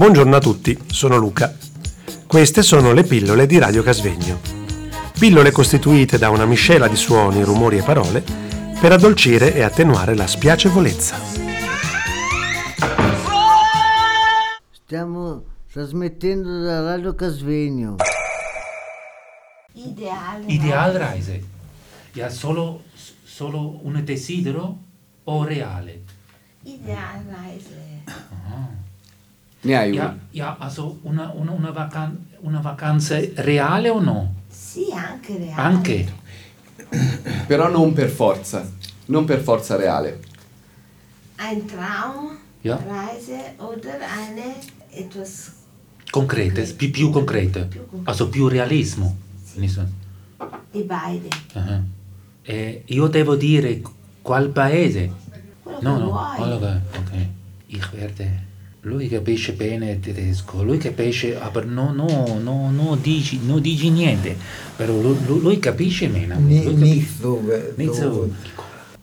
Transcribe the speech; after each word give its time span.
Buongiorno 0.00 0.34
a 0.34 0.40
tutti, 0.40 0.78
sono 0.86 1.18
Luca. 1.18 1.54
Queste 2.26 2.62
sono 2.62 2.94
le 2.94 3.02
pillole 3.02 3.44
di 3.44 3.58
Radio 3.58 3.82
Casvegno. 3.82 4.40
Pillole 5.18 5.50
costituite 5.50 6.16
da 6.16 6.30
una 6.30 6.46
miscela 6.46 6.88
di 6.88 6.96
suoni, 6.96 7.44
rumori 7.44 7.76
e 7.76 7.82
parole 7.82 8.24
per 8.80 8.92
addolcire 8.92 9.54
e 9.54 9.60
attenuare 9.60 10.14
la 10.14 10.26
spiacevolezza. 10.26 11.18
Stiamo 14.70 15.44
trasmettendo 15.70 16.62
da 16.62 16.80
Radio 16.80 17.14
Casvegno. 17.14 17.96
Ideale. 19.74 20.46
Idealreise. 20.46 21.44
Ja, 22.14 22.30
solo, 22.30 22.84
solo 23.22 23.80
un 23.82 24.02
desidero 24.02 24.78
o 25.24 25.44
reale? 25.44 26.04
Idealreise. 26.62 28.04
Ne 29.62 29.76
hai 29.76 29.92
Ja, 29.94 30.04
una? 30.04 30.18
ja 30.30 30.56
also 30.58 30.98
una, 31.02 31.30
una, 31.34 31.52
una, 31.52 31.70
vacan- 31.70 32.18
una 32.40 32.60
vacanza 32.60 33.18
reale 33.36 33.88
o 33.90 34.00
no? 34.00 34.34
Sì, 34.48 34.86
anche 34.92 35.36
reale. 35.36 35.60
Anche. 35.60 36.12
Però 37.46 37.68
non 37.68 37.92
per 37.92 38.08
forza. 38.08 38.68
Non 39.06 39.24
per 39.24 39.40
forza 39.40 39.76
reale. 39.76 40.20
Ein 41.36 41.64
Traum, 41.66 42.38
Ja. 42.62 42.76
Reise 42.76 43.54
oder 43.58 43.98
eine 44.02 44.54
etwas 44.90 45.52
Concrete, 46.10 46.62
più, 46.74 46.90
più 46.90 47.10
concrete. 47.10 47.64
Più 47.64 47.80
concrete. 47.86 48.10
Also 48.10 48.28
più 48.28 48.48
realismo. 48.48 49.16
Niso. 49.54 49.86
di 50.70 50.82
beide. 50.82 51.28
Ah. 51.54 51.80
Eh, 52.42 52.82
io 52.86 53.06
devo 53.08 53.34
dire 53.36 53.80
qual 54.22 54.48
paese? 54.50 55.10
Quello 55.62 55.78
No, 55.82 55.94
che 55.96 56.00
no, 56.02 56.10
vuoi. 56.10 56.36
quello 56.36 56.58
che... 56.58 56.98
Ok. 56.98 57.26
Ich 57.66 57.92
werde... 57.92 58.48
Lui 58.82 59.08
capisce 59.08 59.52
bene 59.52 59.90
il 59.90 60.00
tedesco, 60.00 60.62
lui 60.62 60.78
capisce, 60.78 61.38
ah, 61.38 61.50
no, 61.66 61.92
no, 61.92 62.38
no, 62.42 62.70
no, 62.70 62.96
dici, 62.96 63.38
non 63.44 63.60
dici 63.60 63.90
niente, 63.90 64.34
però 64.74 64.98
lui, 64.98 65.16
lui- 65.26 65.58
capisce 65.58 66.08
meno. 66.08 66.38
Ni- 66.40 66.64
Lui 66.64 66.74
Nicht 66.76 67.20
so. 67.20 67.42
Nicht 67.76 67.92
so. 67.92 68.30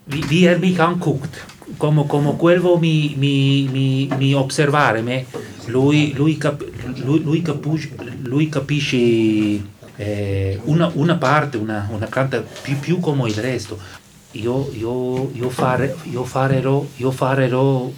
Wie, 0.06 0.48
er 0.48 0.58
mich 0.58 0.80
anguckt, 0.80 1.46
come, 1.78 2.08
come 2.08 2.36
quello 2.38 2.78
mi, 2.80 3.14
mi, 3.18 3.70
mi, 3.72 4.10
mi 4.18 4.34
osservare 4.34 5.02
me, 5.02 5.26
lui, 5.68 6.12
lui, 6.14 6.38
cap, 6.38 6.66
lui, 7.04 7.22
lui, 7.22 7.44
capisce, 7.44 7.92
lui 8.24 8.50
capisce 8.50 8.98
eh, 9.96 10.60
una, 10.64 10.90
una 10.96 11.18
parte, 11.18 11.58
una, 11.58 11.88
una 11.92 12.08
canta 12.08 12.42
più, 12.42 12.80
più 12.80 13.00
come 13.00 13.30
il 13.30 13.36
resto. 13.36 13.78
Io, 14.32 14.72
io, 14.76 15.30
io, 15.34 15.50
fare, 15.50 15.96
io 16.10 16.24
farerò, 16.24 16.84
io 16.96 17.12
farerò 17.12 17.92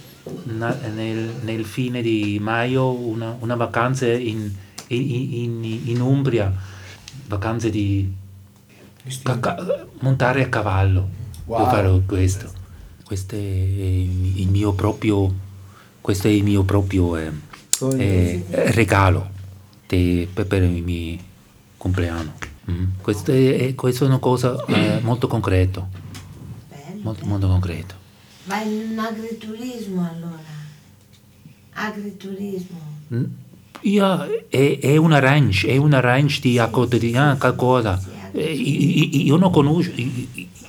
nel, 0.44 1.34
nel 1.42 1.66
fine 1.66 2.02
di 2.02 2.38
maggio 2.42 2.92
una, 2.92 3.36
una 3.40 3.56
vacanza 3.56 4.08
in, 4.08 4.52
in, 4.88 5.34
in, 5.34 5.82
in 5.86 6.02
Umbria, 6.02 6.54
vacanze 7.28 7.70
di 7.70 8.12
ca- 9.24 9.86
montare 10.00 10.44
a 10.44 10.50
cavallo. 10.50 11.08
Wow. 11.46 11.60
Io 11.60 11.66
farò 11.66 12.00
questo. 12.06 12.52
Questo 13.04 13.36
è 13.36 13.40
il 13.40 14.48
mio 14.50 14.74
proprio, 14.74 15.34
questo 16.00 16.28
è 16.28 16.32
il 16.32 16.44
mio 16.44 16.64
proprio 16.64 17.18
eh, 17.18 17.32
eh, 17.98 18.44
regalo 18.72 19.30
de- 19.88 20.28
per, 20.32 20.46
per 20.46 20.62
il 20.64 20.84
mio 20.84 21.18
compleanno. 21.78 22.34
Mm. 22.70 22.86
Questo 23.02 23.32
è, 23.32 23.58
è- 23.58 23.74
questa 23.76 24.06
è 24.06 24.08
una 24.08 24.20
cosa 24.20 24.64
eh, 24.68 25.00
molto 25.02 25.28
concreta, 25.28 25.88
molto, 27.02 27.26
molto 27.26 27.48
concreta. 27.48 27.96
Vai 28.46 28.68
in 28.68 28.92
un 28.92 29.00
agriturismo 29.00 30.02
allora. 30.08 30.58
Agriturismo. 31.74 32.80
Mm. 33.14 33.24
Ja, 33.82 34.28
è, 34.50 34.80
è 34.80 34.98
una 34.98 35.20
ranch, 35.20 35.66
è 35.66 35.78
una 35.78 36.00
ranch 36.00 36.40
di 36.42 36.58
accoglienza, 36.60 37.36
qualcosa. 37.38 38.02
Eh, 38.32 38.54
i- 38.54 39.16
i- 39.16 39.26
Io 39.26 39.38
non 39.38 39.52
conosco, 39.52 39.92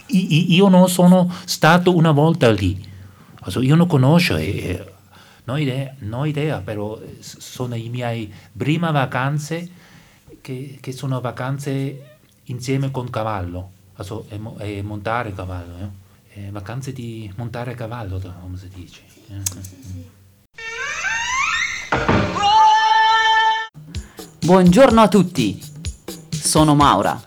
io 0.07 0.69
non 0.69 0.89
sono 0.89 1.33
stato 1.45 1.95
una 1.97 2.13
volta 2.13 2.51
lì. 2.51 2.89
Also, 3.41 3.61
io 3.63 3.75
non 3.75 3.87
conosco, 3.87 4.37
eh, 4.37 4.85
non 5.45 5.59
idea, 5.59 5.95
non 6.01 6.27
idea, 6.27 6.59
però 6.61 7.01
eh, 7.01 7.17
sono 7.21 7.75
le 7.75 7.89
mie 7.89 8.29
prime 8.57 8.93
vacanze 8.93 9.69
che, 10.41 10.79
che 10.81 10.93
sono 10.93 11.21
vacanze 11.21 12.19
insieme 12.45 12.91
con 12.91 13.11
cavallo, 13.11 13.71
also, 13.95 14.27
e 14.59 14.83
montare 14.83 15.33
cavallo. 15.35 15.77
eh. 15.81 16.09
Eh, 16.41 16.51
vacanze 16.51 16.95
di 16.95 17.31
montare 17.37 17.75
cavallo, 17.75 18.19
come 18.41 18.57
si 18.57 18.69
dice. 18.75 19.03
eh. 19.29 19.43
Buongiorno 24.39 25.03
a 25.03 25.09
tutti, 25.09 25.63
sono 26.31 26.75
Maura. 26.75 27.21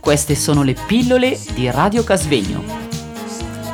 Queste 0.00 0.34
sono 0.34 0.62
le 0.62 0.74
pillole 0.86 1.38
di 1.52 1.70
Radio 1.70 2.02
Casvegno. 2.02 2.64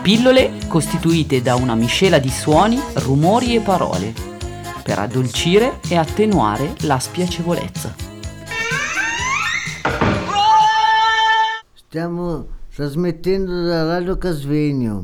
Pillole 0.02 0.66
costituite 0.66 1.42
da 1.42 1.54
una 1.54 1.76
miscela 1.76 2.18
di 2.18 2.30
suoni, 2.30 2.80
rumori 2.94 3.54
e 3.54 3.60
parole 3.60 4.12
per 4.82 4.98
addolcire 4.98 5.78
e 5.88 5.96
attenuare 5.96 6.74
la 6.80 6.98
spiacevolezza. 6.98 7.94
Stiamo 11.74 12.58
trasmettendo 12.74 13.64
da 13.66 13.84
Radio 13.84 14.16
Casvegno. 14.16 15.02